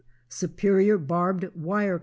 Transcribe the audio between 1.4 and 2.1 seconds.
Wire Co.